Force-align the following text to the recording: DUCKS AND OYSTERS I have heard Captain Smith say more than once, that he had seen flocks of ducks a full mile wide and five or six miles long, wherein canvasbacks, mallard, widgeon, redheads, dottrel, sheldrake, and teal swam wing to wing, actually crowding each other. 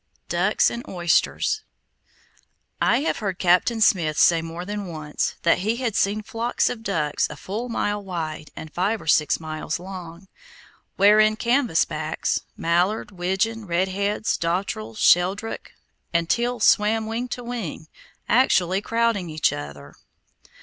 DUCKS 0.29 0.71
AND 0.71 0.83
OYSTERS 0.89 1.61
I 2.81 3.01
have 3.01 3.19
heard 3.19 3.37
Captain 3.37 3.79
Smith 3.81 4.17
say 4.17 4.41
more 4.41 4.65
than 4.65 4.87
once, 4.87 5.35
that 5.43 5.59
he 5.59 5.75
had 5.75 5.95
seen 5.95 6.23
flocks 6.23 6.71
of 6.71 6.81
ducks 6.81 7.27
a 7.29 7.35
full 7.35 7.69
mile 7.69 8.03
wide 8.03 8.49
and 8.55 8.73
five 8.73 8.99
or 8.99 9.05
six 9.05 9.39
miles 9.39 9.79
long, 9.79 10.27
wherein 10.95 11.35
canvasbacks, 11.35 12.41
mallard, 12.57 13.11
widgeon, 13.11 13.67
redheads, 13.67 14.37
dottrel, 14.39 14.95
sheldrake, 14.97 15.71
and 16.11 16.31
teal 16.31 16.59
swam 16.59 17.05
wing 17.05 17.27
to 17.27 17.43
wing, 17.43 17.87
actually 18.27 18.81
crowding 18.81 19.29
each 19.29 19.53
other. 19.53 19.93